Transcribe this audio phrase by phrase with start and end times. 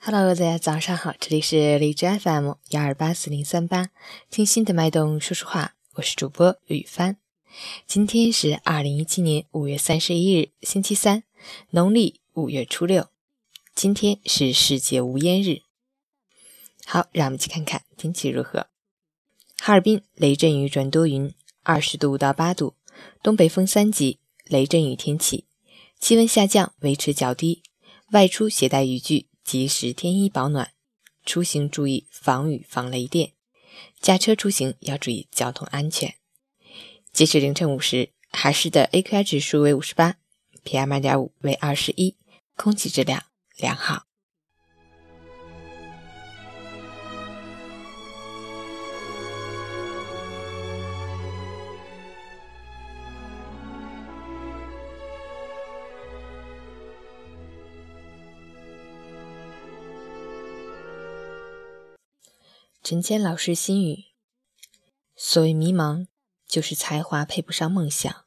[0.00, 3.90] Hello，大家早上好，这里是荔枝 FM 幺二八四零三八，
[4.30, 7.16] 听心的脉动说说话，我是主播雨帆。
[7.84, 11.24] 今天是二零一七年五月三十一日，星期三，
[11.70, 13.08] 农历五月初六。
[13.74, 15.62] 今天是世界无烟日。
[16.86, 18.68] 好，让我们去看看天气如何。
[19.58, 22.76] 哈尔滨雷阵雨转多云，二十度到八度，
[23.20, 25.44] 东北风三级，雷阵雨天气，
[25.98, 27.64] 气温下降，维持较低，
[28.12, 29.26] 外出携带雨具。
[29.48, 30.74] 及时添衣保暖，
[31.24, 33.32] 出行注意防雨防雷电，
[33.98, 36.16] 驾车出行要注意交通安全。
[37.14, 40.16] 截止凌晨五时，海市的 AQI 指数为五十八
[40.64, 42.18] ，PM 二点五为二十一，
[42.56, 43.24] 空气质量
[43.56, 44.07] 良好。
[62.88, 64.06] 陈谦老师心语：
[65.14, 66.06] 所谓迷茫，
[66.46, 68.24] 就是才华配不上梦想，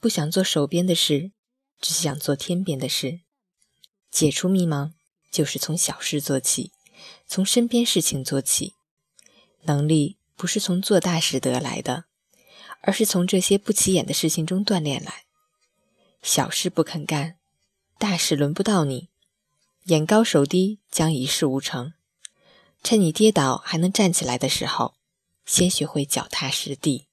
[0.00, 1.32] 不想做手边的事，
[1.78, 3.20] 只想做天边的事。
[4.10, 4.92] 解除迷茫，
[5.30, 6.72] 就是从小事做起，
[7.26, 8.72] 从身边事情做起。
[9.64, 12.06] 能力不是从做大事得来的，
[12.80, 15.26] 而是从这些不起眼的事情中锻炼来。
[16.22, 17.36] 小事不肯干，
[17.98, 19.10] 大事轮不到你。
[19.88, 21.92] 眼高手低，将一事无成。
[22.86, 24.94] 趁你跌倒还能站起来的时候，
[25.44, 27.08] 先学会脚踏实地。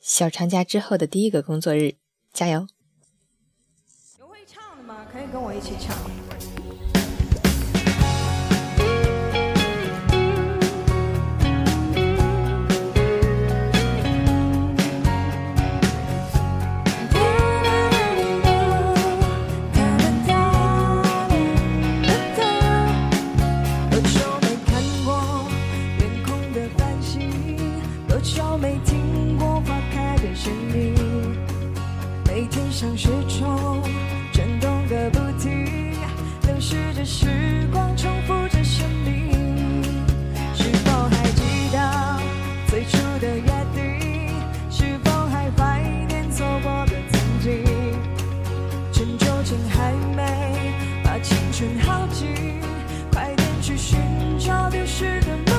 [0.00, 1.94] 小长假之后的第一个工作日，
[2.32, 2.66] 加油！
[4.18, 5.06] 有会唱的吗？
[5.12, 6.19] 可以跟我一起唱。
[32.80, 33.82] 像时钟
[34.32, 35.92] 转动个不停，
[36.46, 37.26] 流逝着时
[37.70, 39.82] 光，重复着生命。
[40.54, 42.20] 是否还记得
[42.68, 44.34] 最初的约定？
[44.70, 47.64] 是否还怀念错过的曾经？
[48.92, 50.72] 趁酒精还没
[51.04, 52.28] 把青春耗尽，
[53.12, 53.98] 快点去寻
[54.38, 55.49] 找丢失的。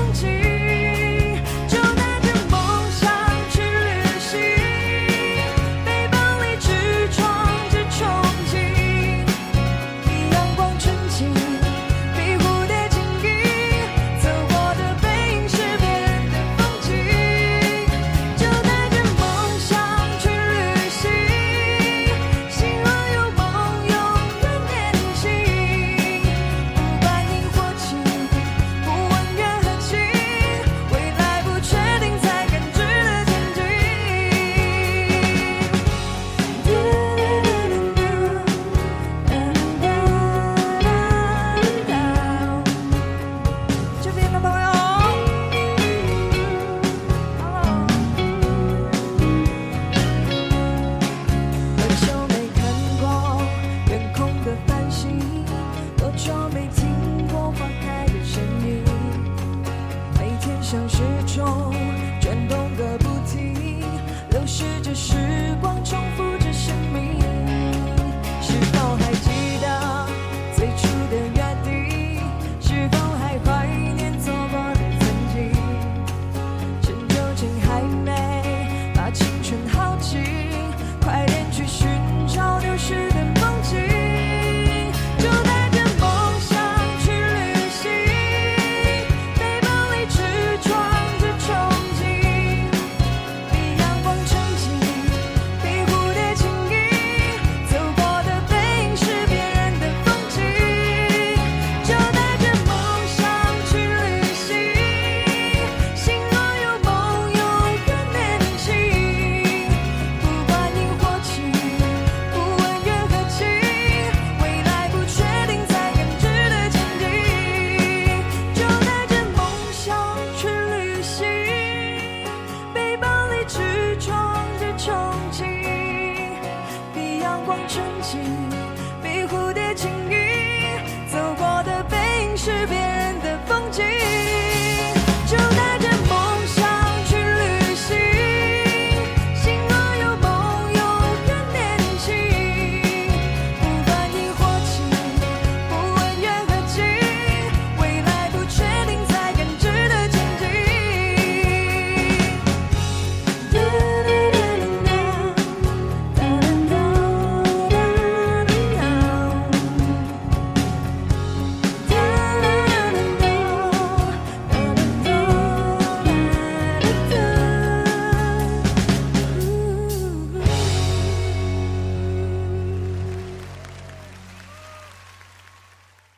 [60.71, 61.90] 像是种。